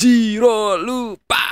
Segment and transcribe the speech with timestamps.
[0.00, 1.44] Jiro lupa.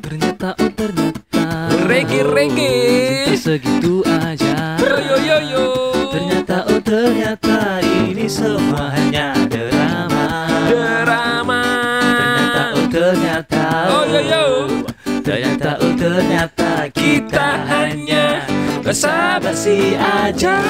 [0.00, 1.44] Ternyata oh ternyata
[1.84, 3.28] reggae.
[3.28, 5.66] Cinta segitu aja Yo yo yo.
[6.08, 10.24] Ternyata oh ternyata Ini semua hanya drama
[10.72, 11.62] drama.
[12.16, 14.44] Ternyata oh ternyata Oh, yo, yo.
[15.20, 18.46] Ternyata oh ternyata Kita hanya
[18.86, 20.62] basa-basi aja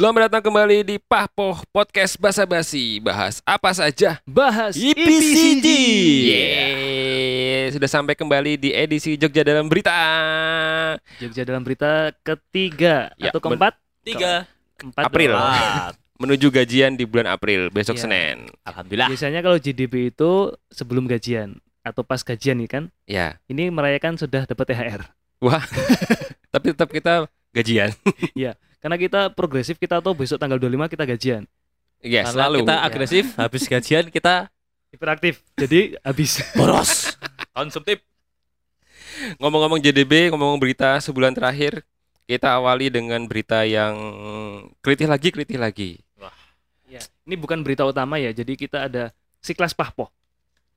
[0.00, 2.96] Selamat datang kembali di Pahpoh Podcast Basa Basi.
[3.04, 4.16] Bahas apa saja?
[4.24, 5.66] Bahas IPCG.
[6.24, 9.92] Yeay, sudah sampai kembali di edisi Jogja dalam berita.
[11.20, 14.48] Jogja dalam berita ketiga Ya, Atau keempat Tiga.
[14.80, 15.36] Keempat April.
[15.36, 15.92] Empat.
[16.24, 18.08] Menuju gajian di bulan April besok Iya.
[18.08, 18.48] Senin.
[18.64, 19.12] Alhamdulillah.
[19.12, 24.48] Biasanya kalau GDP itu sebelum gajian Atau pas gajian nih kan Ya, Ini merayakan sudah
[24.48, 25.04] dapat THR
[26.56, 27.92] tapi tetap kita gajian.
[28.80, 31.44] Karena kita progresif kita tahu besok tanggal 25 kita gajian
[32.00, 32.56] Ya, Karena selalu.
[32.64, 34.48] kita agresif, habis gajian kita
[34.88, 37.12] Hiperaktif Jadi habis boros.
[37.52, 38.00] Konsumtif.
[39.36, 41.84] Ngomong-ngomong JDB, ngomong berita sebulan terakhir,
[42.24, 43.94] kita awali dengan berita yang
[44.80, 46.00] kritis lagi, kritis lagi.
[46.88, 47.04] ya.
[47.22, 50.08] Ini bukan berita utama ya Jadi kita ada Siklas Pahpoh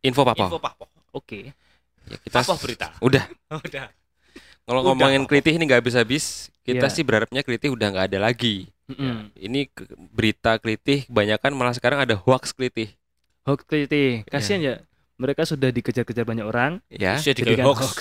[0.02, 0.36] Info apa?
[0.38, 0.86] Info Pahpoh.
[1.10, 1.56] Oke
[2.04, 2.88] Ya, kita Pahpoh berita.
[3.00, 3.24] udah
[3.66, 3.88] Udah.
[4.64, 6.26] Kalau ngomongin kritis ini nggak habis-habis.
[6.60, 6.94] Kita Iya.
[6.94, 8.72] sih berharapnya kritis udah nggak ada lagi.
[8.86, 9.32] Mm-mm.
[9.34, 12.92] Ini ke- berita kritis kebanyakan malah sekarang ada hoax kritis.
[13.44, 14.76] Hoax kritik Kasian ya
[15.14, 17.80] Mereka sudah dikejar-kejar banyak orang Ya, Terus jadi hoax.
[17.80, 17.98] hoax.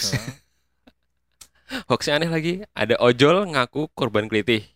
[1.89, 2.53] hoaxnya aneh lagi.
[2.73, 4.67] Ada ojol ngaku korban kritis.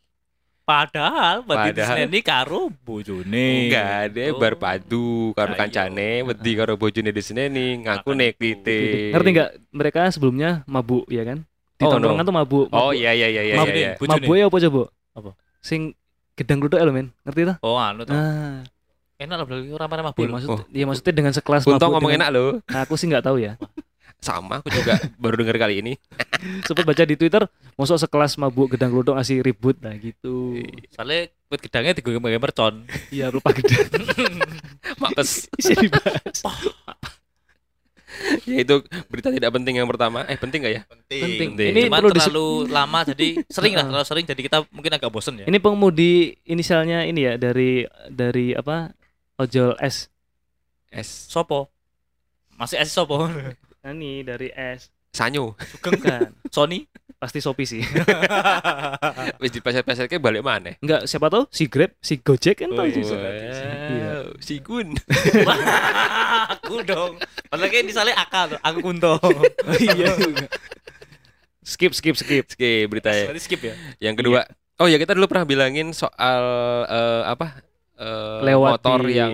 [0.62, 3.70] Padahal berarti Padahal- ini karo bojone.
[3.70, 4.36] Enggak, dia Oh.
[4.36, 5.58] bar padu karo Ayo.
[5.60, 8.36] kancane, wedi karo bojone di sini nih ngaku nek ibu.
[8.36, 9.14] kritis.
[9.14, 9.50] Ngerti nggak?
[9.70, 11.46] Mereka sebelumnya mabuk ya kan?
[11.76, 12.28] Di Oh, tongkrongan no.
[12.28, 12.66] tuh mabuk.
[12.72, 12.92] Oh mabuk.
[12.96, 13.90] iya iya iya iya Mabuk iya.
[13.94, 14.08] iya.
[14.08, 14.82] Mabuk ya apa coba?
[15.12, 15.30] Apa?
[15.60, 15.80] Sing
[16.32, 17.12] gedang gluduk ya, men.
[17.24, 17.56] Ngerti tuh?
[17.60, 18.16] Oh, anu tuh.
[18.16, 18.64] Ah,
[19.16, 20.60] Enak lah berarti orang mana iya maksud, Oh.
[20.68, 22.50] iya maksudnya dengan sekelas Untung mabuk ngomong dengan- enak loh.
[22.68, 23.56] Nah, aku sih nggak tahu ya.
[24.16, 25.92] Sama aku juga baru dengar kali ini.
[26.68, 27.44] Sempat baca di Twitter,
[27.76, 30.56] masuk sekelas mabuk gedang gluduk ngasih ribut nah gitu.
[30.92, 32.74] Soalnya buat gedangnya digoreng pakai mercon.
[33.08, 34.04] Iya, lupa gedang.
[35.00, 35.48] Mapes.
[35.52, 36.40] Bisa dibahas.
[38.48, 38.76] ya itu
[39.10, 40.24] berita tidak penting yang pertama.
[40.26, 40.82] Eh penting gak ya?
[40.88, 41.54] Penting.
[41.54, 41.70] Penting.
[41.72, 45.42] Ini Cuman perlu terlalu lama jadi sering lah terlalu sering jadi kita mungkin agak bosen
[45.42, 45.46] ya.
[45.46, 48.92] Ini pengemudi inisialnya ini ya dari dari apa?
[49.36, 50.08] Ojol S.
[50.88, 51.76] Es Sopo?
[52.56, 53.28] Masih es sopo?
[53.28, 54.88] Nah, Ini dari S.
[55.16, 55.56] sanyo.
[55.72, 56.20] Sugeng Bukan.
[56.52, 56.84] Sony?
[57.16, 57.80] Pasti Shopee sih.
[59.40, 60.76] Wis di pasar-pasar ke balik mana?
[60.78, 63.02] Enggak, siapa tahu si Grab, si Gojek kan tahu sih.
[63.02, 64.28] iya.
[64.36, 64.92] Si Gun.
[66.52, 67.16] aku dong.
[67.48, 69.16] Padahal kayak misalnya Aka tuh, aku Kunto.
[69.80, 70.12] iya.
[71.64, 72.44] skip skip skip.
[72.46, 73.32] Oke, berita ya.
[73.32, 73.74] Berarti skip ya.
[73.98, 74.40] Yang kedua.
[74.76, 76.42] Oh ya kita dulu pernah bilangin soal
[76.84, 77.64] eh, apa?
[77.96, 79.32] eh, Lewati- motor yang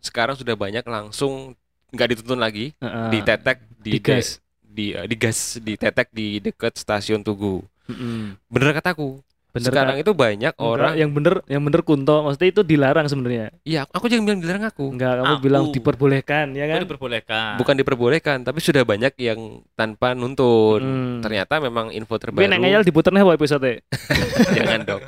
[0.00, 1.52] sekarang sudah banyak langsung
[1.92, 3.08] nggak dituntun lagi, Heeh.
[3.12, 4.40] ditetek di digas.
[4.78, 7.66] Di eh, digas ditetek di dekat stasiun Tugu.
[7.90, 8.38] Mm-mm.
[8.46, 9.18] Bener kataku.
[9.48, 10.02] Bener sekarang kan?
[10.04, 10.92] itu banyak Enggak, orang.
[10.94, 13.48] yang bener yang bener Kunto, maksudnya itu dilarang sebenarnya.
[13.64, 14.92] Iya, aku jangan bilang dilarang aku.
[14.92, 15.40] Enggak, kamu Aku.
[15.42, 16.76] bilang diperbolehkan ya kan?
[16.78, 17.52] Kan diperbolehkan.
[17.56, 20.84] Bukan diperbolehkan, tapi sudah banyak yang tanpa nuntun.
[20.84, 21.18] Hmm.
[21.24, 22.44] Ternyata memang info terbaru.
[22.44, 23.72] nek ngeyel diputer nih episode.
[24.60, 25.02] jangan dong.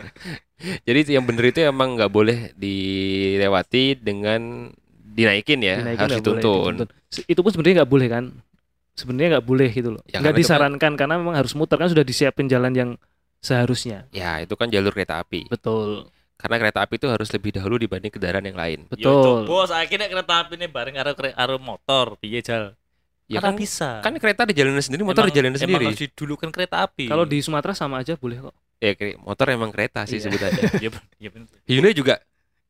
[0.89, 4.73] Jadi yang bener itu emang nggak boleh dilewati dengan
[5.11, 6.73] dinaikin ya, Dinaikin harus nggak boleh dituntun.
[6.81, 7.29] dituntun.
[7.29, 8.25] Itu pun sebenarnya nggak boleh kan?
[9.01, 10.03] Sebenarnya nggak boleh gitu loh.
[10.05, 12.91] Ya, nggak kan- disarankan karena memang harus muter kan sudah disiapin jalan yang
[13.41, 14.05] seharusnya.
[14.13, 15.49] Ya, itu kan jalur kereta api.
[15.49, 16.13] Betul.
[16.37, 18.85] Karena kereta api itu harus lebih dahulu dibanding kendaraan yang lain.
[18.97, 19.41] Yo Betul.
[19.45, 22.77] bos, akhirnya kereta api ini bareng karo kre- karo motor, piye jal?
[23.31, 23.91] Ya Karena kan, bisa.
[24.03, 25.85] kan kereta di jalan sendiri, motor di jalan Emang sendiri.
[25.87, 27.07] harus didulukan kereta api.
[27.07, 28.55] Kalau di Sumatera sama aja boleh kok.
[28.81, 30.27] Ya, kre- motor emang kereta sih Iya.
[30.27, 30.63] sebutannya.
[30.85, 31.49] ya, ben- ya bener.
[31.65, 32.15] Hyundai juga.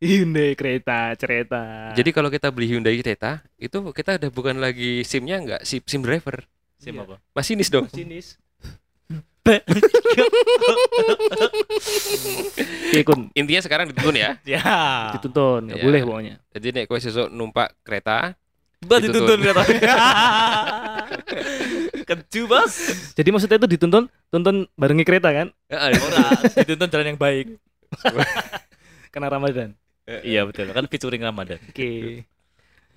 [0.00, 1.92] Hyundai kereta, cerita.
[1.92, 6.00] Jadi kalau kita beli Hyundai kereta, itu kita udah bukan lagi SIM-nya nggak SIM, SIM
[6.00, 6.41] driver.
[6.80, 7.04] Sim Iya.
[7.04, 7.16] apa?
[7.36, 7.84] Masinis dong.
[7.92, 8.41] sinis.
[9.41, 9.60] Oke,
[13.08, 14.41] Kun, Intinya sekarang dituntun ya.
[14.56, 14.64] Ya.
[15.12, 15.84] dituntun, nggak Iya.
[15.84, 16.34] boleh pokoknya.
[16.50, 18.32] Jadi nek kowe sesuk numpak kereta,
[18.80, 19.36] Buat Dituntun.
[19.36, 19.64] dituntun kereta.
[22.08, 22.74] Keju bos.
[23.12, 25.53] Jadi maksudnya itu dituntun, tuntun barengi kereta kan?
[25.68, 27.60] Heeh, Ora, dituntun jalan yang baik.
[29.12, 29.76] Karena Ramadan.
[30.21, 31.59] Iya betul, kan featuring Ramadan.
[31.71, 32.24] Oke.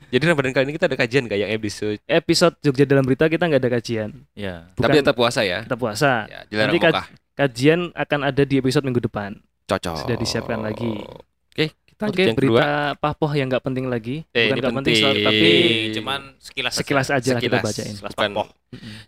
[0.05, 3.57] Jadi Ramadan kali ini kita ada kajian kayak episode, Episode Jogja dalam berita kita nggak
[3.59, 4.09] ada kajian.
[4.33, 4.69] Ya.
[4.73, 5.65] Bukan tapi tetap puasa ya.
[5.65, 6.27] tetap puasa.
[6.27, 7.09] Ya, Nanti kaj-.
[7.33, 9.33] Kajian akan ada di episode minggu depan.
[9.65, 10.05] Cocok.
[10.05, 11.01] sudah disiapkan lagi.
[11.49, 12.59] Oke, Kita lanjut Oke, yang kedua.
[12.59, 12.69] berita
[12.99, 14.21] papoh yang nggak penting lagi.
[14.29, 15.25] Eh, Bukan nggak penting, penting.
[15.25, 15.49] tapi
[15.93, 17.65] cuman sekilas sekilas aja lah kita Sekilas.
[17.65, 17.93] bacain.
[17.95, 18.29] Sekilas Bukan.
[18.29, 18.47] papoh.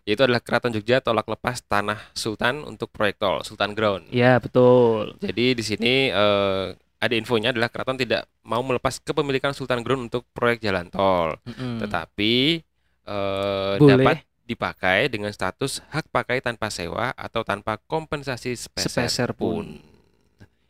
[0.02, 4.10] Yaitu adalah Keraton Jogja tolak lepas tanah Sultan untuk proyek tol Sultan Ground.
[4.10, 5.14] Ya betul.
[5.20, 6.66] Jadi di sini eh,
[7.00, 11.84] ada infonya adalah keraton tidak mau melepas kepemilikan Sultan Ground untuk proyek jalan tol, Mm-mm.
[11.84, 12.64] tetapi
[13.06, 13.92] eh, Boleh.
[14.00, 19.66] dapat dipakai dengan status hak pakai tanpa sewa atau tanpa kompensasi sepeser, Sepeser pun.
[19.82, 19.96] pun.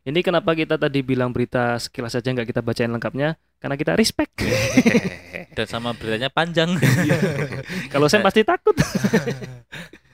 [0.06, 3.42] Ini kenapa kita tadi bilang berita sekilas saja nggak kita bacain lengkapnya?
[3.58, 4.38] Karena kita respect.
[5.58, 6.78] Dan sama beritanya panjang.
[7.90, 8.78] Kalau saya pasti takut.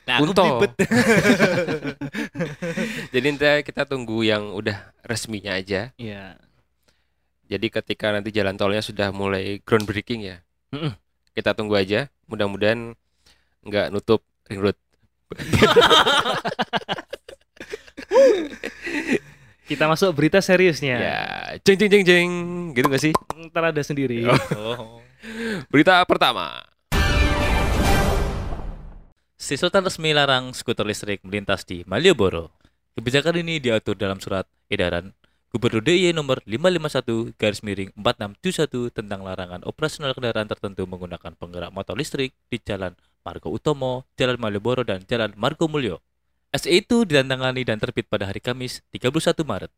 [0.08, 0.32] Nah, aku.
[3.12, 5.92] Jadi nanti kita tunggu yang udah resminya aja.
[6.00, 6.40] Iya.
[7.52, 10.40] Jadi ketika nanti jalan tolnya sudah mulai groundbreaking ya,
[10.72, 10.96] Mm-mm.
[11.36, 12.08] kita tunggu aja.
[12.32, 12.96] Mudah-mudahan
[13.68, 14.80] nggak nutup ring road.
[19.72, 20.96] Kita masuk berita seriusnya.
[21.00, 21.22] Ya,
[21.64, 22.30] jeng jeng jeng jeng,
[22.76, 23.16] gitu nggak sih?
[23.48, 24.28] Ntar ada sendiri.
[24.28, 25.00] Oh.
[25.72, 26.60] Berita pertama.
[29.40, 32.52] Si Sultan resmi larang skuter listrik melintas di Malioboro.
[33.02, 35.10] Kebijakan ini diatur dalam surat edaran
[35.50, 41.98] Gubernur DIY nomor 551 garis miring 4671 tentang larangan operasional kendaraan tertentu menggunakan penggerak motor
[41.98, 42.94] listrik di Jalan
[43.26, 45.98] Margo Utomo, Jalan Malioboro, dan Jalan Margo Mulyo.
[46.54, 49.74] SE itu ditantangani dan terbit pada hari Kamis 31 Maret.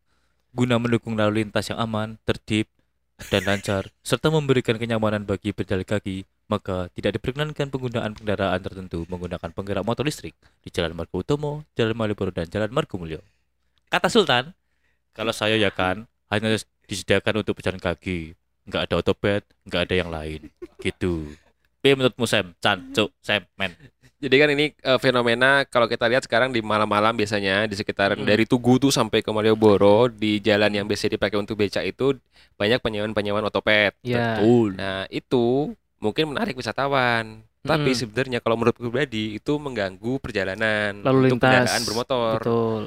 [0.52, 2.68] Guna mendukung lalu lintas yang aman, tertib,
[3.32, 9.50] dan lancar, serta memberikan kenyamanan bagi pejalan kaki, maka tidak diperkenankan penggunaan kendaraan tertentu menggunakan
[9.50, 13.24] penggerak motor listrik di Jalan Margo Utomo, Jalan Malioboro, dan Jalan Margo Mulyo.
[13.88, 14.52] Kata Sultan,
[15.16, 16.52] kalau saya ya kan hanya
[16.84, 18.36] disediakan untuk pejalan kaki,
[18.68, 20.40] nggak ada otopet, nggak ada yang lain,
[20.82, 21.32] gitu.
[21.80, 23.76] P menurutmu Sam, Chan, Cuk, Sam, men.
[24.24, 28.24] Jadi kan ini eh, fenomena kalau kita lihat sekarang di malam-malam biasanya di sekitaran Hmm.
[28.24, 32.16] dari Tugu tuh sampai ke Malioboro di jalan yang biasa dipakai untuk becak itu
[32.56, 33.92] banyak penyewaan-penyewaan otopet.
[34.00, 34.40] Ya.
[34.40, 34.80] Betul.
[34.80, 37.40] Nah, itu mungkin menarik wisatawan.
[37.64, 37.96] Tapi Mm-mm.
[37.96, 41.48] sebenarnya kalau menurut pribadi itu mengganggu perjalanan Lalu untuk lintas.
[41.64, 42.38] kendaraan bermotor.
[42.38, 42.82] Betul.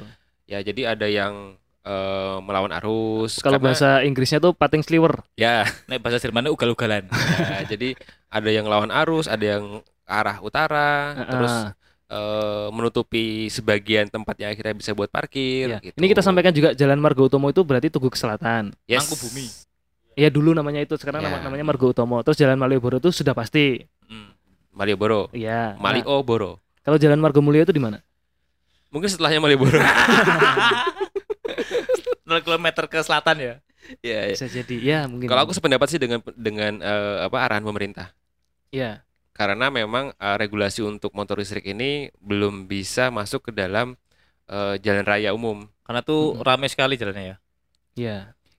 [0.46, 5.18] Ya, jadi ada yang eh, melawan arus Kalau karena- bahasa Inggrisnya tuh pating sliver.
[5.34, 7.10] ya, Nek bahasa Jermannya ugal-ugalan.
[7.52, 7.98] ya, jadi
[8.28, 11.68] ada yang lawan arus, ada yang arah utara, terus Ah,
[12.08, 15.78] eh, menutupi sebagian tempat yang akhirnya bisa buat parkir iya.
[15.82, 15.96] gitu.
[15.96, 18.72] Ini kita sampaikan juga Jalan Margo Utomo itu berarti Tugu ke Selatan.
[18.84, 19.02] yes.
[19.02, 19.46] Mangku Bumi.
[20.18, 21.30] Ya dulu namanya itu, sekarang Ya.
[21.30, 22.18] nama- namanya Margo Utomo.
[22.20, 23.86] Terus Jalan Malioboro itu sudah pasti.
[24.04, 24.34] Hmm.
[24.74, 25.30] Malioboro.
[25.30, 25.78] Iya.
[25.78, 26.58] Nah, Malioboro.
[26.82, 28.02] kalau Jalan Margo Mulyo itu di mana?
[28.90, 29.78] Mungkin setelahnya Malioboro.
[32.28, 33.54] 0 km ke selatan ya.
[34.02, 34.36] Iya, iya.
[34.36, 34.74] Bisa jadi.
[34.78, 35.28] Ya, mungkin.
[35.28, 38.12] Kalau aku sependapat sih dengan dengan eh, apa arahan pemerintah.
[38.68, 39.00] ya.
[39.32, 43.94] Karena memang eh, regulasi untuk motor listrik ini belum bisa masuk ke dalam
[44.44, 45.64] eh, jalan raya umum.
[45.86, 46.44] Karena tuh Mm-mm.
[46.44, 47.36] rame sekali jalannya ya.
[47.94, 48.18] Ya.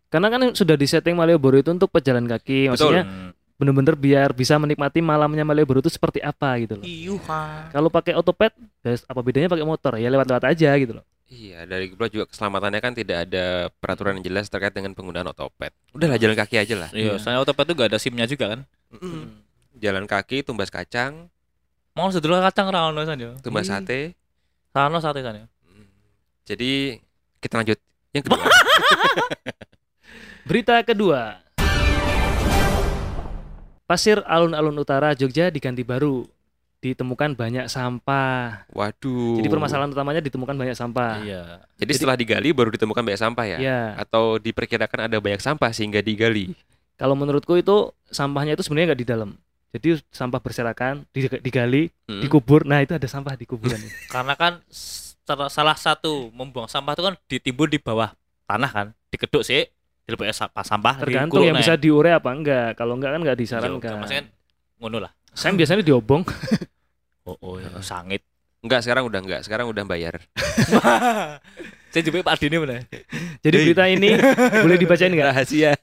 [0.09, 5.45] Karena kan sudah disetting Malioboro itu untuk pejalan kaki, maksudnya bener-bener biar bisa menikmati malamnya
[5.45, 6.85] Malioboro itu seperti apa gitu loh.
[6.85, 7.69] Iyuha.
[7.69, 8.51] Kalau pakai otopet,
[8.81, 10.01] ya apa bedanya pakai motor?
[10.01, 11.05] Ya lewat-lewat aja gitu loh.
[11.29, 15.69] Iya, dari pula juga keselamatannya kan tidak ada peraturan yang jelas terkait dengan penggunaan otopet.
[15.93, 16.89] Udahlah jalan kaki aja lah.
[16.89, 17.21] Iya, Iya.
[17.21, 18.59] soalnya otopet tuh gak ada SIM-nya juga kan.
[18.97, 19.29] Mm.
[19.77, 21.29] Jalan kaki, tumbas kacang,
[21.99, 23.03] Mau sedulur kacang ra ono
[23.43, 24.15] tumbas sate.
[24.71, 25.45] Rano sate san yo.
[25.67, 25.85] Mm.
[26.47, 26.71] Jadi
[27.43, 27.77] kita lanjut
[28.15, 28.39] yang kedua.
[30.49, 31.37] Berita kedua.
[33.85, 36.25] Pasir alun-alun utara Jogja diganti baru.
[36.81, 38.65] Ditemukan banyak sampah.
[38.71, 39.37] Waduh.
[39.37, 41.21] Jadi permasalahan utamanya ditemukan banyak sampah.
[41.21, 41.61] Iya.
[41.77, 43.57] Jadi setelah digali baru ditemukan banyak sampah ya?
[43.59, 46.57] Ya, Atau diperkirakan ada banyak sampah sehingga digali?
[46.97, 49.29] kalau menurutku itu sampahnya itu sebenarnya nggak di dalam.
[49.71, 52.25] Jadi sampah berserakan, dig- digali, Mm.
[52.25, 52.65] dikubur.
[52.65, 53.79] Nah itu ada sampah di kuburan.
[54.11, 54.59] Karena kan
[55.47, 58.11] salah satu membuang sampah itu kan ditimbun di bawah
[58.43, 59.63] tanah kan, dikeduk sih,
[60.09, 62.73] dileboknya sampah sampah Tergantung yang bisa diure apa enggak.
[62.75, 63.95] Kalau enggak kan enggak Iya, disarankan.
[64.01, 64.27] Maksudnya kan
[64.81, 65.11] ngono lah.
[65.31, 66.23] Saya biasanya diobong.
[67.29, 67.69] Oh, oh ya.
[67.85, 68.25] sangit.
[68.65, 69.45] Enggak, sekarang udah enggak.
[69.45, 70.17] Sekarang udah bayar.
[71.93, 72.81] Saya juga Pak Dini mana?
[73.41, 74.17] Jadi berita ini
[74.65, 75.29] boleh dibacain enggak?
[75.33, 75.77] Rahasia.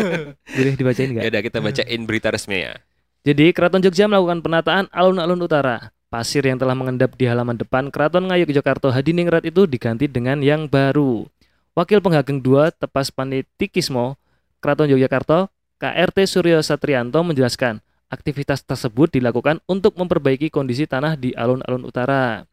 [0.58, 1.24] Boleh dibacain ya enggak?
[1.30, 2.74] udah kita bacain berita resminya.
[3.22, 5.90] Jadi Keraton Jogja melakukan penataan alun-alun utara.
[6.10, 10.66] Pasir yang telah mengendap di halaman depan Keraton Ngayuk Yogyakarta Hadiningrat itu diganti dengan yang
[10.66, 11.26] baru.
[11.72, 14.20] Wakil Penghageng 2 Tepas Panitikismo
[14.60, 15.48] Keraton Yogyakarta
[15.80, 17.80] KRT Suryo Satrianto menjelaskan
[18.12, 22.44] aktivitas tersebut dilakukan untuk memperbaiki kondisi tanah di alun-alun utara.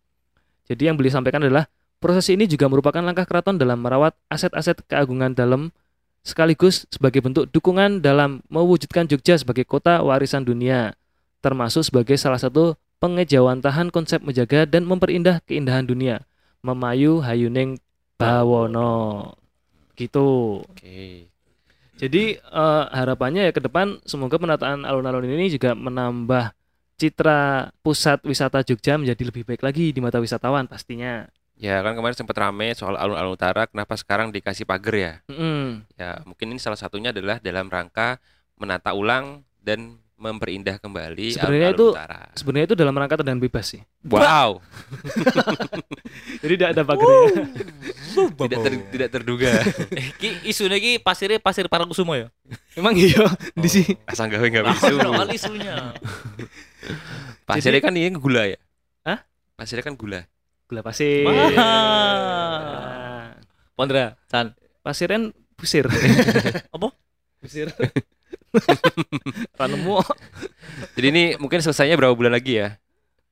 [0.72, 1.68] Jadi yang beliau sampaikan adalah
[2.00, 5.76] proses ini juga merupakan langkah keraton dalam merawat aset-aset keagungan dalam
[6.24, 10.96] sekaligus sebagai bentuk dukungan dalam mewujudkan Jogja sebagai kota warisan dunia,
[11.44, 16.24] termasuk sebagai salah satu pengejawantahan konsep menjaga dan memperindah keindahan dunia,
[16.64, 17.84] memayu hayuning
[18.20, 19.32] bawono.
[19.96, 20.60] Gitu.
[20.68, 21.32] Oke.
[22.00, 26.56] Jadi eh, harapannya ya ke depan semoga penataan alun-alun ini juga menambah
[27.00, 31.28] citra pusat wisata Jogja menjadi lebih baik lagi di mata wisatawan pastinya.
[31.60, 35.14] Ya kan kemarin sempat rame soal alun-alun utara, kenapa sekarang dikasih pagar ya?
[35.28, 35.84] Mm-mm.
[36.00, 38.20] Ya mungkin ini salah satunya adalah dalam rangka
[38.56, 42.22] menata ulang dan memperindah kembali Sebenarnya alun-alun itu- utara.
[42.36, 43.82] Sebenarnya itu dalam rangka tendangan bebas sih.
[44.04, 44.60] Wow,
[46.44, 47.48] Jadi tidak ada pagarnya.
[48.36, 49.52] tidak ter- tidak terduga.
[50.00, 52.28] Eh, ki isune ki pasirnya pasir Parangkusumo ya.
[52.76, 53.96] Emang iya di sini.
[54.04, 54.92] Asal gawe nggak bisa.
[54.94, 55.76] Ono kali isunya.
[57.50, 58.60] Pasirnya kan ini gula ya?
[59.04, 59.26] Hah?
[59.56, 60.28] Pasirnya kan gula.
[60.70, 61.26] Gula pasir.
[61.26, 61.50] Wah.
[61.50, 63.26] Nah,
[63.74, 64.54] Pondra, San.
[64.80, 65.90] Pasiran busir.
[66.70, 66.94] Apa?
[67.42, 67.74] Busir.
[69.60, 70.00] Ranemu
[70.94, 72.76] Jadi ini mungkin selesainya berapa bulan lagi ya?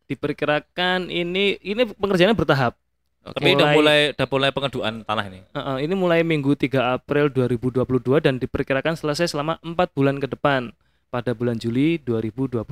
[0.07, 2.79] diperkirakan ini ini pengerjaannya bertahap.
[3.21, 3.43] Oke.
[3.43, 5.39] Tapi udah Mulai- udah mulai pengaduan tanah ini.
[5.51, 7.83] Heeh, ini mulai Minggu 3 April 2022
[8.17, 10.71] dan diperkirakan selesai selama 4 bulan ke depan
[11.07, 12.63] pada bulan Juli 2022.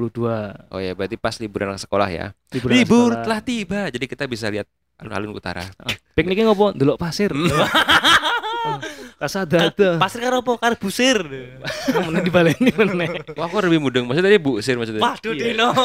[0.71, 2.31] Oh ya, berarti pas liburan sekolah ya.
[2.49, 3.23] Liburan Libur sekolah.
[3.27, 3.81] telah tiba.
[3.91, 5.67] Jadi kita bisa lihat alun-alun utara.
[5.67, 5.95] Heeh.
[6.15, 6.71] Pikniknya ngopo?
[6.71, 7.35] Delok pasir.
[9.25, 9.89] Kasada ada.
[9.97, 10.51] Pasir karo apa?
[10.55, 11.17] Karo busir.
[12.05, 13.09] Meneh dibaleni meneh.
[13.33, 14.05] Wah, aku lebih mudeng.
[14.05, 15.01] Maksudnya tadi Bu Sir maksudnya.
[15.01, 15.43] Waduh Iya.
[15.51, 15.69] Dino.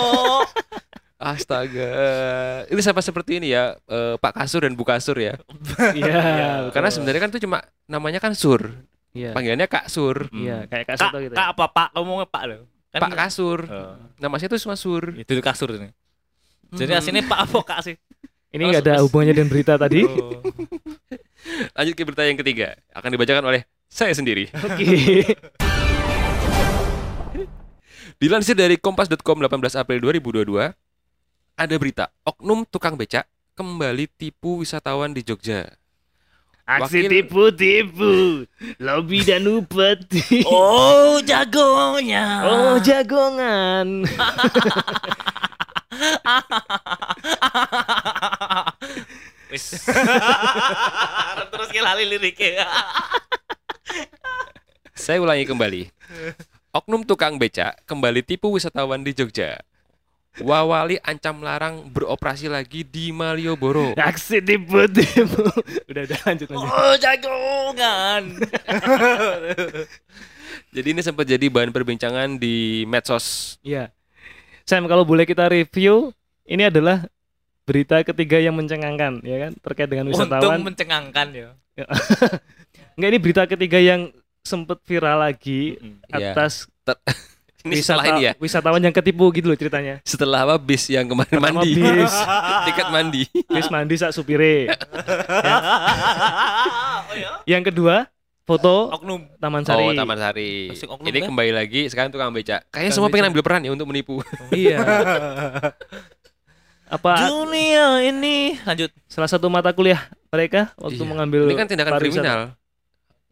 [1.20, 1.90] Astaga.
[2.66, 5.36] Ini sama seperti ini ya, eh, Pak Kasur dan Bu Kasur ya.
[5.98, 6.68] Iya.
[6.72, 6.96] Karena betul.
[6.96, 8.72] sebenarnya kan itu cuma namanya kan Sur.
[9.12, 9.36] Iya.
[9.36, 10.30] Panggilannya Kak Sur.
[10.30, 11.34] Iya, kayak Kak, Kasada gitu.
[11.34, 11.52] kak ya.
[11.52, 11.88] apa Pak?
[11.92, 12.60] Ngomongnya Pak loh.
[12.88, 13.58] Kan Pak Kasur.
[13.68, 13.94] Oh.
[14.16, 15.12] Nama saya itu cuma Sur.
[15.12, 15.90] Itu kasur ini.
[16.70, 17.00] Jadi Hmm.
[17.02, 17.96] aslinya Pak apa Kak sih?
[18.50, 20.02] Ini nggak ada hubungannya dengan berita tadi.
[20.02, 20.40] Oh.
[21.74, 22.76] Lanjut ke berita yang ketiga.
[22.90, 24.50] Akan dibacakan oleh saya sendiri.
[24.54, 24.84] Oke.
[28.20, 30.76] Dilansir dari kompas.com 18 April 2022,
[31.56, 33.24] ada berita oknum tukang becak
[33.56, 35.72] kembali tipu wisatawan di Jogja.
[36.68, 38.44] Aksi Wakil- tipu-tipu,
[38.78, 40.44] lobby dan upeti.
[40.46, 42.44] Oh, jagonya.
[42.46, 44.04] Oh, jagongan.
[49.50, 49.82] Wis.
[51.52, 52.66] Terus lali liriknya.
[54.94, 55.90] Saya ulangi kembali.
[56.70, 59.58] Oknum tukang becak kembali tipu wisatawan di Jogja.
[60.38, 63.98] Wawali ancam larang beroperasi lagi di Malioboro.
[63.98, 65.50] Aksi tipu-tipu.
[65.90, 66.70] Udah, udah lanjut lanjut.
[66.70, 68.22] Oh, jagongan.
[70.70, 73.58] Jadi ini sempat jadi bahan perbincangan di medsos.
[73.66, 73.90] Iya.
[74.62, 76.14] Sam, kalau boleh kita review,
[76.46, 77.10] ini adalah
[77.62, 80.58] berita ketiga yang mencengangkan, ya kan, terkait dengan Untung wisatawan.
[80.60, 81.48] mencengangkan ya.
[82.94, 85.76] Enggak, ini berita ketiga yang sempat viral lagi
[86.08, 86.32] Iya.
[86.32, 86.66] atas
[87.60, 88.32] Ini wisata, ini ya.
[88.40, 90.00] wisatawan yang ketipu gitu loh ceritanya.
[90.00, 91.76] Setelah apa bis yang kemarin Pertama mandi.
[91.76, 92.14] bis,
[92.66, 93.22] Tiket mandi.
[93.28, 94.72] bis mandi sak supire.
[97.04, 97.30] oh ya.
[97.46, 98.08] Yang kedua,
[98.42, 99.28] foto Oknum.
[99.36, 99.84] Taman Sari.
[99.84, 100.72] Oh, Taman Sari.
[100.72, 101.28] Oknum Ini kan?
[101.28, 102.64] kembali lagi sekarang tukang becak.
[102.66, 104.24] Kayaknya Tukang semua pengen ambil peran ya untuk menipu.
[104.50, 104.76] Iya.
[106.90, 108.90] Apa Dunia ini lanjut.
[109.06, 111.06] salah satu mata kuliah mereka waktu Iya.
[111.06, 112.18] mengambil Ini kan tindakan pariwisata.
[112.18, 112.40] kriminal.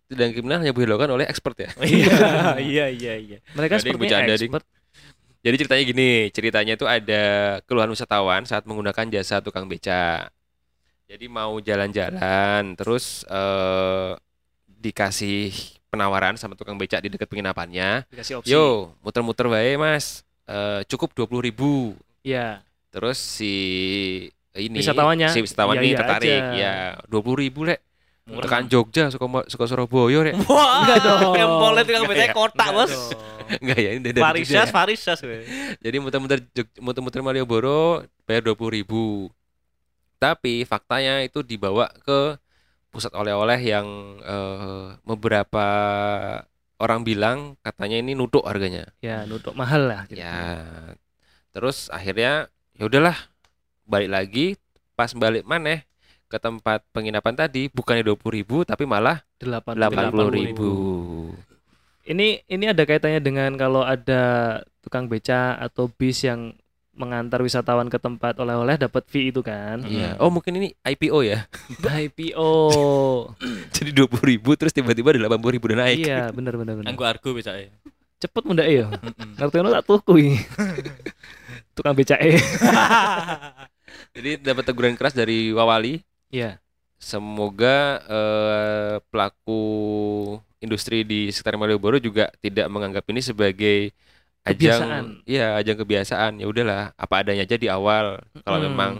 [0.06, 1.70] Tindakan kriminal hanya dilakukan oleh expert ya.
[1.82, 2.14] Iya,
[2.70, 3.38] iya, iya, iya.
[3.52, 4.64] Mereka sepertinya bercanda, expert.
[5.38, 7.22] Jadi ceritanya gini, ceritanya itu ada
[7.64, 10.30] keluhan wisatawan saat menggunakan jasa tukang beca.
[11.06, 14.12] Jadi mau jalan-jalan, terus eh,
[14.68, 15.50] dikasih
[15.88, 18.06] penawaran sama tukang beca di dekat penginapannya.
[18.08, 18.50] Dikasih opsi.
[18.50, 21.92] Yo, muter-muter wae mas, Eh, cukup dua puluh ribu.
[22.24, 22.64] Iya.
[22.88, 23.54] Terus si
[24.58, 26.54] ini Wisatawannya, si wisatawan iya, ini iya tertarik, aja.
[26.56, 26.74] ya
[27.06, 27.84] dua puluh ribu lek.
[28.28, 28.44] Murah.
[28.44, 30.36] Tekan Jogja, suka suka Surabaya rek.
[30.44, 31.32] Wah, Enggak dong.
[31.32, 32.34] Yang boleh tukang becak ya?
[32.36, 32.92] Enggak Bos.
[33.48, 34.68] Enggak ya, ini dari Farisas.
[34.68, 35.18] Farisas.
[35.80, 36.44] Jadi muter-muter
[36.76, 39.32] muter-muter Malioboro bayar dua puluh ribu.
[40.20, 42.36] Tapi faktanya itu dibawa ke
[42.92, 43.86] pusat oleh-oleh yang
[44.20, 45.66] eh, beberapa
[46.78, 48.92] orang bilang katanya ini nutuk harganya.
[49.00, 50.02] Ya, nutuk mahal lah.
[50.04, 50.20] gitu.
[50.20, 50.68] Ya.
[51.56, 53.18] Terus akhirnya ya udahlah
[53.82, 54.46] balik lagi
[54.94, 55.82] pas balik mana
[56.30, 60.70] ke tempat penginapan tadi bukannya dua puluh ribu tapi malah Delapan puluh ribu.
[62.08, 66.56] Ini ini ada kaitannya dengan kalau ada tukang beca atau bis yang
[66.98, 69.78] mengantar wisatawan ke tempat oleh-oleh dapat fee itu kan.
[69.86, 70.18] Iya.
[70.18, 71.46] Oh mungkin ini IPO ya.
[72.02, 72.52] IPO.
[73.76, 76.02] Jadi dua puluh ribu terus tiba-tiba delapan puluh ribu udah naik.
[76.02, 76.90] iya, benar benar benar.
[76.90, 77.70] Anggo argo becake.
[78.18, 78.90] Cepet muda ya.
[79.38, 80.34] Ngerti tak tuku iki.
[81.78, 82.34] tukang beca e.
[84.16, 86.02] Jadi dapat teguran keras dari Wawali.
[86.28, 86.58] Iya.
[86.98, 89.62] Semoga eh, pelaku
[90.58, 93.94] industri di sekitar Malioboro juga tidak menganggap ini sebagai
[94.42, 94.88] Kebiasaan.
[94.88, 96.32] ajang, iya ajang kebiasaan.
[96.40, 98.18] Ya udahlah, apa adanya aja di awal.
[98.42, 98.66] Kalau Mm-mm.
[98.66, 98.92] memang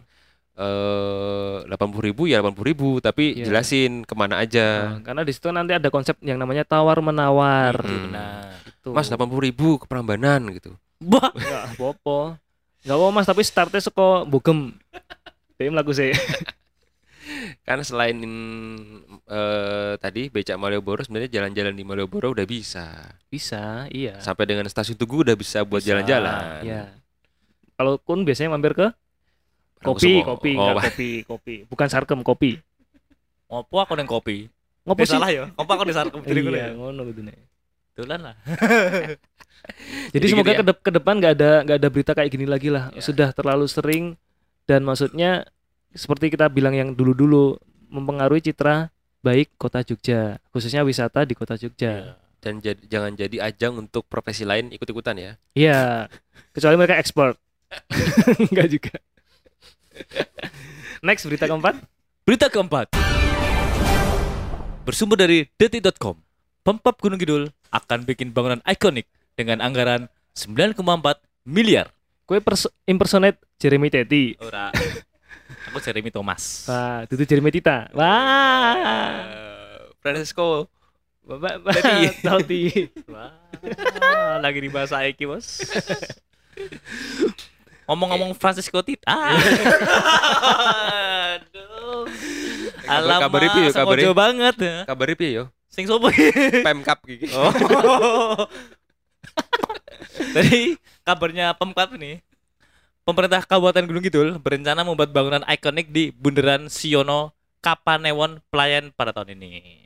[0.59, 3.47] eh delapan puluh ribu ya delapan puluh ribu tapi Iya.
[3.47, 7.79] jelasin ke mana aja Nah, karena di situ nanti ada konsep yang namanya tawar menawar.
[7.79, 8.11] Hmm.
[8.11, 8.91] Nah, Gitu.
[8.91, 12.19] mas delapan puluh ribu ke Prambanan gitu Wah, Enggak apa-apa.
[12.87, 14.75] Enggak apa Mas, tapi startnya saka Bogem.
[15.59, 16.15] Dia lagu sih.
[17.69, 18.17] kan selain
[19.29, 24.17] eh tadi becak Malioboro sebenarnya jalan-jalan di Malioboro udah bisa Bisa, iya.
[24.25, 26.89] sampai dengan stasiun Tugu udah bisa buat jalan-jalan Iya.
[27.77, 28.89] Kalau kun biasanya mampir ke
[29.85, 31.55] kopi, kopi, oh, enggak kopi, kopi.
[31.71, 32.59] Bukan sarkem, kopi.
[33.49, 34.51] ngopo aku neng kopi.
[34.83, 35.15] Ngopo sih?
[35.15, 35.47] salah ya.
[35.55, 35.85] Ngopo aku
[36.27, 36.59] diri gue.
[36.59, 37.37] Iya, ngono gitu nih.
[37.99, 38.35] Tulan lah.
[40.15, 40.71] Jadi, Jadi semoga gitu ya.
[40.71, 42.95] ke, ke depan nggak ada nggak ada berita kayak gini lagi lah.
[42.95, 43.03] Ya.
[43.03, 44.15] Sudah terlalu sering
[44.65, 45.51] dan maksudnya
[45.91, 48.89] seperti kita bilang yang dulu-dulu mempengaruhi citra
[49.19, 52.15] baik kota Jogja, khususnya wisata di kota Jogja.
[52.39, 56.07] dan jad- jangan jadi ajang untuk profesi lain ikut-ikutan ya Iya,
[56.53, 57.35] kecuali mereka expert.
[58.47, 58.95] Enggak juga.
[61.01, 61.83] Next berita keempat.
[62.23, 62.95] Berita keempat.
[64.85, 66.28] Bersumber dari detik.com.
[66.69, 70.05] Pemkap Gunung Kidul akan bikin bangunan ikonik dengan anggaran
[70.37, 70.77] 9,4
[71.49, 71.89] miliar.
[72.29, 74.37] Kue pers- impersonate Jeremy Teti.
[74.37, 74.69] Ora.
[75.73, 76.69] Aku Jeremy Thomas.
[76.69, 77.89] Wah, itu Jeremy Tita.
[77.97, 78.77] Wah.
[78.77, 80.69] Eh, Francisco
[81.25, 82.21] Bapak Teti.
[82.21, 82.63] Teti.
[83.17, 85.65] Wah, lagi di bahasa iki, Bos.
[87.89, 89.09] Ngomong-ngomong Francisco Tita.
[91.33, 92.05] Aduh.
[92.85, 93.41] Kabar- kabar
[93.73, 94.77] kabar banget ya.
[94.85, 96.09] kabar piye yo Sing sopo?
[96.65, 97.53] Pemkap gigi Oh.
[100.35, 102.21] Jadi kabarnya Pemkap ini
[103.05, 107.33] Pemerintah Kabupaten Gunung Kidul berencana membuat bangunan ikonik di Bundaran Siono
[107.65, 109.81] Kapanewon Pelayan pada tahun ini.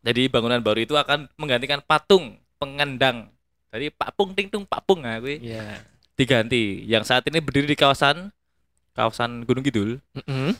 [0.00, 3.28] Jadi bangunan baru itu akan menggantikan patung pengendang.
[3.68, 5.84] Jadi Pak Pung Ting Tung Pak Pung nah, kuwi Iya.
[6.16, 8.32] diganti yang saat ini berdiri di kawasan
[8.96, 10.00] kawasan Gunung Kidul.
[10.16, 10.56] Mm-mm.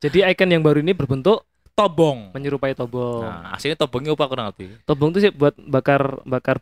[0.00, 2.34] Jadi icon yang baru ini berbentuk Tobong.
[2.36, 3.24] menyerupai tobong.
[3.24, 4.64] Nah, aslinya tobongnya apa kurang ngerti.
[4.84, 6.60] Tobong itu sih buat bakar bakar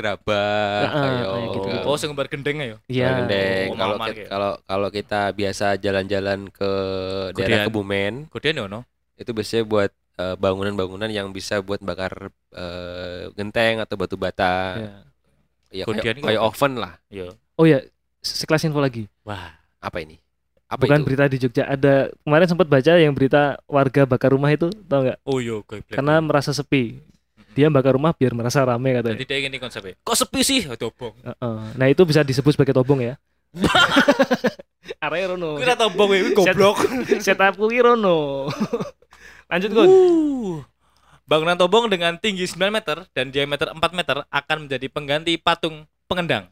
[0.00, 1.86] ayo kayak gitu-gitu.
[1.86, 2.76] Oh, sing ngembar gendeng ya.
[2.88, 3.08] Iya.
[3.20, 3.66] Gendeng.
[3.68, 4.28] Oh, kalau kayak.
[4.30, 6.70] kalau kalau kita biasa jalan-jalan ke
[7.36, 7.66] daerah Kudian.
[7.68, 8.80] Kebumen Kemudian ya no.
[9.20, 14.78] itu biasanya buat eh, bangunan-bangunan yang bisa buat bakar eh, genteng atau batu bata
[15.70, 15.82] Iya.
[15.82, 17.28] ya Kudian kayak, kayak oven lah Iya.
[17.60, 17.84] Oh ya,
[18.24, 19.04] sekelas info lagi.
[19.26, 19.60] Wah.
[19.80, 20.20] apa ini
[20.70, 21.66] apa Bukan itu berita di Jogja.
[21.66, 25.18] Ada kemarin sempat baca yang berita warga bakar rumah itu, tau nggak?
[25.26, 27.02] Oh iya, gue Karena merasa sepi.
[27.50, 29.18] Dia bakar rumah biar merasa rame katanya.
[29.18, 29.98] Jadi dia ingin konsepnya.
[30.06, 30.70] Kok sepi sih?
[30.78, 31.18] Tobong.
[31.26, 31.58] Heeh.
[31.74, 33.18] Nah itu bisa disebut sebagai tobong ya.
[35.10, 35.58] Area Rono.
[35.58, 36.86] Kira tobong ini goblok.
[37.26, 38.46] Setup kuwi Rono.
[39.50, 39.88] Lanjut Gun.
[39.90, 40.56] Uh.
[41.26, 46.50] Bangunan tobong dengan tinggi 9 meter dan diameter 4 meter akan menjadi pengganti patung pengendang.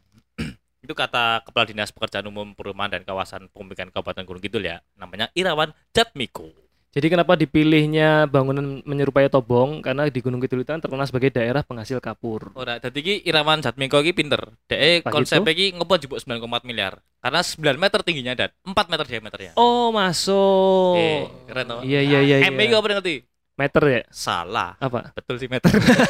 [0.89, 4.81] Itu kata Kepala Dinas Pekerjaan Umum Perumahan dan Kawasan Pembikan Kabupaten Gunung Kidul ya.
[4.97, 6.49] Namanya Irawan Jatmiko.
[6.89, 9.85] Jadi kenapa dipilihnya bangunan menyerupai tobong?
[9.85, 12.49] Karena di Gunung Kidul itu kan terkenal sebagai daerah penghasil kapur.
[12.57, 14.41] Ora, dadi iki Irawan Jatmiko iki pinter.
[14.65, 16.97] Dek konsep iki ngopo jebuk 9,4 miliar.
[17.21, 19.51] Karena 9 meter tingginya dan 4 meter diameternya.
[19.61, 20.97] Oh masuk.
[20.97, 21.79] Eh, keren toh?
[21.85, 22.49] Iya iya iya.
[22.49, 22.65] M iya.
[22.65, 23.15] iki apa ngerti?
[23.61, 24.01] Meter ya?
[24.09, 24.73] Salah.
[24.81, 25.13] Apa?
[25.13, 25.69] Betul sih meter.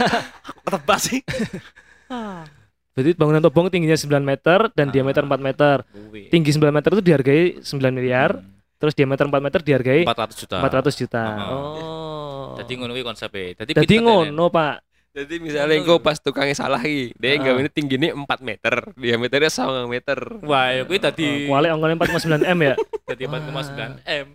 [0.48, 1.20] Aku tebak sih.
[2.91, 4.91] Berarti bangunan tobong tingginya 9 meter dan Ah.
[4.91, 5.75] diameter 4 meter.
[5.86, 6.28] Kuwi.
[6.28, 8.60] Tinggi 9 meter itu dihargai 9 miliar, Hmm.
[8.75, 10.58] terus diameter 4 meter dihargai 400 juta.
[10.60, 11.23] 400 juta.
[11.23, 11.47] Ah.
[11.47, 12.56] Oh.
[12.58, 13.56] Jadi ngono kuwi konsepnya.
[13.56, 14.04] Jadi Nen.
[14.04, 14.84] ngono, Pak.
[15.10, 19.89] jadi misalnya engko pas tukangnya salah iki dia nggak ini tingginya 4 meter diameternya 9
[19.89, 22.73] meter Wah, ya kuwi tadi Kuali ongkosnya 4,9 M ya?
[23.10, 24.28] tadi 4,9 M.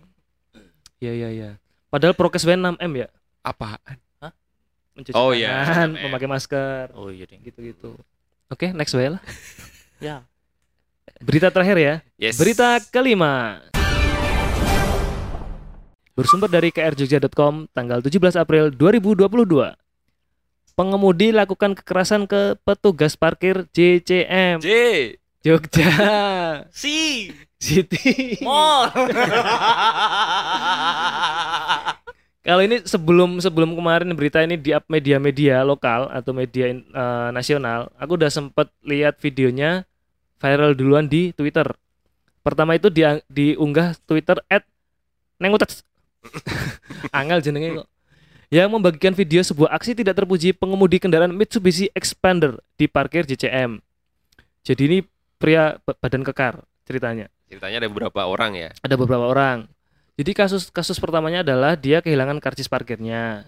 [0.97, 1.49] Iya iya iya.
[1.87, 3.07] Padahal prokes W 6 M ya?
[3.41, 3.97] apaan
[4.93, 6.03] Mencuci Oh, iya, tangan, 6M.
[6.07, 7.95] memakai masker, Oh iya, gitu-gitu.
[8.49, 9.21] Oke, next way lah.
[9.95, 10.27] Ya.
[11.23, 11.93] Berita terakhir ya.
[12.19, 13.63] yes Berita kelima.
[16.11, 19.71] Bersumber dari krjogja.com tanggal 17 April 2022.
[20.75, 24.67] Pengemudi lakukan kekerasan ke petugas parkir JCM J
[25.39, 25.95] Jogja
[26.75, 28.43] Si City.
[28.43, 28.91] Mall.
[32.45, 37.89] Kalau ini sebelum sebelum kemarin berita ini di up media-media lokal atau media eh, nasional,
[37.97, 39.81] aku udah sempet lihat videonya
[40.37, 41.65] viral duluan di Twitter.
[42.45, 44.61] Pertama itu dia diunggah Twitter at
[45.41, 45.81] nengutet.
[47.17, 47.87] Angel jenenge kok.
[48.53, 53.81] Yang membagikan video sebuah aksi tidak terpuji pengemudi kendaraan Mitsubishi Expander di parkir JCM.
[54.61, 54.97] Jadi ini
[55.41, 59.69] pria ba- badan kekar ceritanya ceritanya ada beberapa orang ya ada beberapa orang.
[60.15, 63.43] Jadi kasus kasus pertamanya adalah dia kehilangan karcis parkirnya.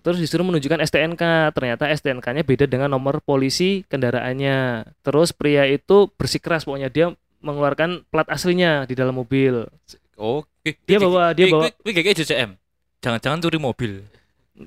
[0.00, 1.52] Terus disuruh menunjukkan STNK.
[1.52, 4.88] Ternyata STNK-nya beda dengan nomor polisi kendaraannya.
[5.04, 7.06] Terus pria itu bersikeras pokoknya dia
[7.44, 9.68] mengeluarkan plat aslinya di dalam mobil.
[10.16, 12.56] Oh, Dia bawa dia bawa Wih, kayak JCM.
[13.04, 13.92] Jangan-jangan curi mobil.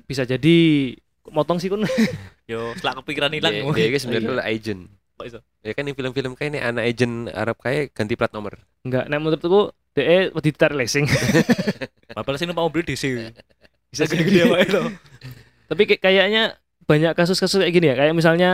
[0.08, 0.56] bisa jadi
[1.28, 1.84] motong sih kun.
[2.50, 3.52] Yo, setelah kepikiran hilang.
[3.76, 4.88] dia, dia sebenarnya adalah agent.
[5.62, 8.56] Ya kan di film-film kayak ini anak agent Arab kayak ganti plat nomor.
[8.82, 11.04] Enggak, nek menurutku DE wedi ditarik leasing.
[12.16, 13.32] Bapak sini mau mobil DC.
[13.92, 14.80] Bisa gede-gede wae to.
[15.68, 16.42] Tapi kayak- kayaknya
[16.88, 17.96] banyak kasus-kasus kayak gini ya.
[18.00, 18.50] Kayak misalnya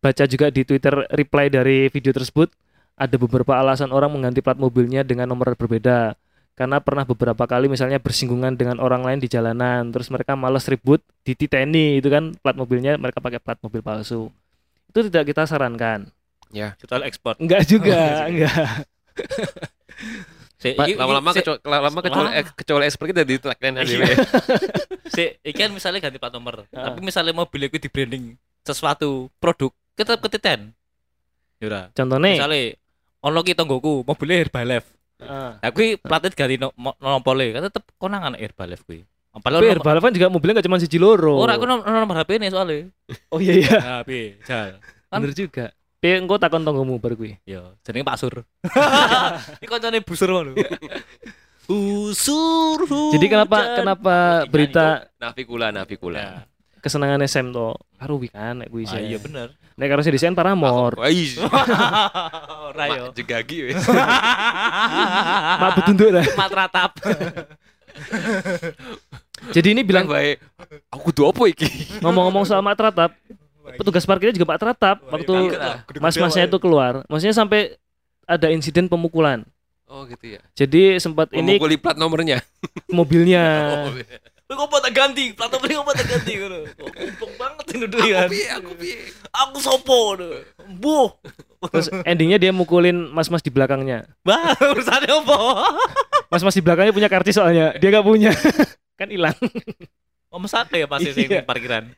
[0.00, 2.48] baca juga di Twitter reply dari video tersebut
[2.96, 6.16] ada beberapa alasan orang mengganti plat mobilnya dengan nomor berbeda.
[6.56, 11.00] Karena pernah beberapa kali misalnya bersinggungan dengan orang lain di jalanan, terus mereka males ribut
[11.24, 14.28] di titeni itu kan plat mobilnya mereka pakai plat mobil palsu.
[14.92, 16.12] Itu tidak kita sarankan.
[16.76, 17.40] Total ekspor.
[17.40, 18.84] Enggak juga, enggak.
[20.60, 23.80] Si, lama-lama si- kecuali lama kecuali kecuali expert kita di tagline.
[23.80, 24.12] Iya.
[25.16, 26.68] si, iki kan misalnya ganti plat nomor.
[26.68, 26.92] Ah.
[26.92, 30.60] Tapi misalnya mobil itu di branding sesuatu produk, kita tetap ketiten.
[31.58, 31.88] Yura.
[31.90, 32.76] Contohnya, Misalnya
[33.20, 34.88] ono ki tonggoku mobilnya Herbalife.
[35.18, 39.00] ah, Nah, kuwi platnya ganti no, mo- nompole, kan tetep konangan Herbalife kuwi.
[39.30, 41.36] tapi Padahal nomor- Herbalife kan juga mobilnya nggak cuma siji loro.
[41.36, 42.84] Ora aku nom- nomor HP ini soalnya.
[43.28, 43.76] Oh iya iya.
[43.76, 44.36] Nah, piye?
[44.44, 44.76] Jal.
[45.08, 45.72] Kan- Bener juga.
[46.00, 47.36] Tapi engko takon tonggomu bar kuwi.
[47.44, 48.40] Yo, jenenge Pak Sur.
[49.60, 50.56] Iki kancane busur ngono.
[51.68, 52.88] Busur.
[53.12, 53.76] Jadi kenapa hujan.
[53.84, 54.86] kenapa Ikan berita
[55.20, 56.20] Navikula, Navikula.
[56.24, 56.32] Ya.
[56.80, 59.52] kesenangannya Sam to karo wi kan nek kuwi Ah, iya bener.
[59.76, 60.96] Nek karo si desain Paramore.
[60.96, 61.36] Wah, ih.
[62.72, 63.04] Ora yo.
[63.12, 63.84] Mak jegagi wes.
[65.60, 66.24] Mak betunduk dah.
[66.32, 66.96] Mat ratap.
[69.52, 70.40] Jadi ini bilang baik.
[70.88, 71.68] Aku kudu apa iki?
[72.00, 73.12] ngomong-ngomong soal mak teratap,
[73.76, 75.34] petugas parkirnya juga mak teratap waktu
[76.00, 77.04] mas-masnya itu keluar.
[77.06, 77.76] Maksudnya sampai
[78.24, 79.42] ada insiden pemukulan.
[79.90, 80.40] Oh gitu ya.
[80.54, 82.38] Jadi sempat ini Memukuli plat nomornya.
[82.96, 83.42] mobilnya
[83.90, 83.94] Oh,
[84.50, 85.30] Lu kok tak ganti?
[85.34, 86.58] Plat nomornya kok tak ganti ngono.
[87.38, 88.28] Banget ini dulu aku kan.
[88.30, 88.98] piye, aku piye.
[89.30, 90.28] Aku sopo ngono.
[90.78, 91.10] Buh.
[91.70, 94.08] terus endingnya dia mukulin mas-mas di belakangnya.
[94.24, 95.36] Bah, urusannya apa?
[96.32, 98.30] Mas-mas di belakangnya punya karcis soalnya, dia gak punya.
[98.98, 99.36] kan hilang.
[100.30, 101.42] Oh, mesake ya pasti sing Iya.
[101.42, 101.90] parkiran.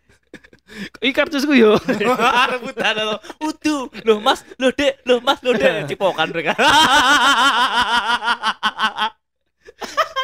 [0.98, 1.76] Ih karcisku yo.
[2.52, 3.16] Rebutan lo.
[3.38, 3.87] Utuh.
[4.02, 5.85] Loh Mas, loh Dek, loh Mas, loh Dek.
[5.88, 6.52] Cipokan mereka.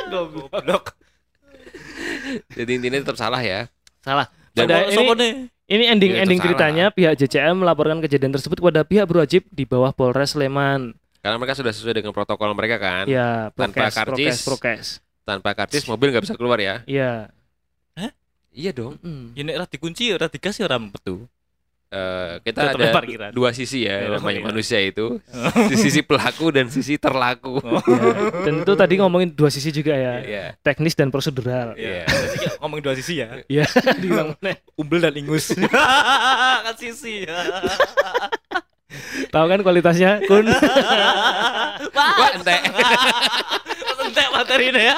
[0.08, 0.94] Goblok.
[2.50, 3.68] Jadi intinya tetap salah ya.
[4.00, 4.26] Salah.
[4.52, 6.46] Dan Pada ini ini ending Ya, ending salah.
[6.50, 10.96] ceritanya pihak JCM melaporkan kejadian tersebut kepada pihak berwajib di bawah Polres Sleman.
[11.18, 13.04] karena mereka sudah sesuai dengan protokol mereka kan.
[13.04, 14.38] Ya, Tanpa karcis.
[14.38, 14.88] prokes, prokes.
[15.22, 16.86] Tanpa karcis mobil nggak bisa keluar ya.
[16.86, 17.28] Iya.
[18.58, 18.98] Iya dong.
[18.98, 19.38] Mm.
[19.38, 21.30] Ini ora dikunci, ora digas ya ora metu.
[21.88, 23.30] Eh, kita Tetap ada parkiran.
[23.32, 24.48] dua sisi ya Oh, namanya iya.
[24.50, 25.22] manusia itu.
[25.72, 27.64] sisi pelaku dan sisi terlaku.
[27.64, 27.80] Ya,
[28.44, 30.44] Dan itu tadi ngomongin dua sisi juga ya, Iya.
[30.60, 31.72] teknis dan prosedural.
[31.72, 32.04] Iya.
[32.04, 33.40] Jadi ngomong dua sisi ya.
[33.46, 33.64] Iya,
[34.02, 34.36] diulang.
[34.76, 35.54] Umbel dan ingus.
[36.66, 37.24] kan sisi.
[39.30, 40.44] Tahu kan kualitasnya, Kun?
[41.96, 42.60] Wah, entek.
[44.02, 44.96] Entek materi ini ya.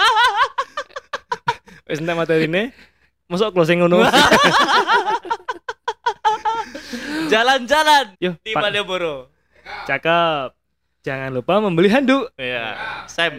[1.87, 2.65] Entek materi ini.
[3.31, 4.03] Masuk closing ngono.
[7.31, 8.51] Jalan-jalan Yo, di.
[8.59, 9.31] Malioboro.
[9.87, 10.51] Cakep.
[11.07, 12.27] Jangan lupa membeli handuk.
[12.35, 12.75] Iya.
[13.07, 13.39] Sam.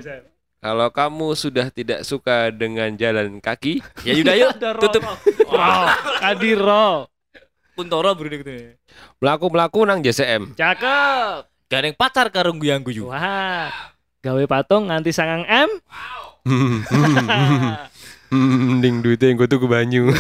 [0.61, 5.03] Kalau kamu sudah tidak suka dengan jalan kaki, Ya udah yuk tutup.
[5.51, 5.91] Wow,
[6.23, 7.11] Kadiro.
[7.75, 8.77] Kuntoro bro gitu.
[9.19, 10.53] melaku-melaku nang JCM.
[10.55, 11.49] Cakep.
[11.67, 13.11] Gandeng pacar karo guyang guyu.
[13.11, 13.71] Wah.
[14.21, 15.69] Gawe patung nganti sangang M.
[16.41, 16.81] Hmm,
[18.31, 20.07] Mending duitnya yang gue tuh ke banyu.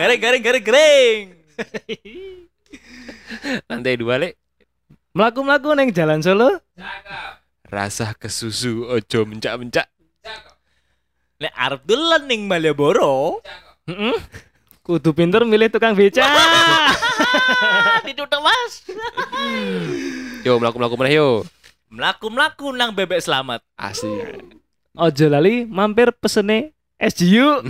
[0.00, 1.24] Garing garing garing garing.
[3.68, 4.40] Lantai dua lek.
[5.12, 6.56] Melaku-melaku neng jalan Solo.
[7.68, 9.92] Rasa kesusu ojo mencak-mencak.
[11.40, 13.44] Nek arep dolan ning Malioboro,
[13.84, 14.16] Heeh.
[14.80, 16.24] Kudu pinter milih tukang beca.
[18.08, 18.72] ditutup Mas.
[20.48, 21.44] Yo melaku-melaku mana yo.
[21.92, 23.60] Melaku-melaku nang bebek selamat.
[23.76, 24.59] Asik
[24.98, 27.64] ojo lali mampir pesene SGU.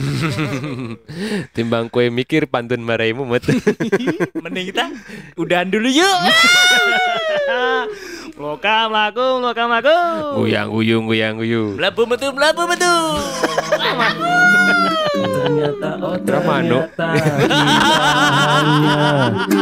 [1.54, 3.46] Timbang kue mikir pantun maraimu met.
[4.42, 4.90] Mending kita
[5.38, 6.16] udahan dulu yuk.
[8.40, 9.98] Loka maku, loka maku.
[10.42, 11.76] Uyang uyung, uyang uyung.
[11.78, 12.94] Mlaku metu, mlaku metu.
[15.20, 17.08] ternyata oh ternyata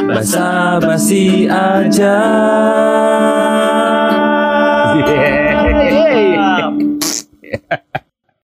[0.06, 2.16] basa basi aja.
[4.98, 6.57] Yeah.
[7.50, 7.80] yeah.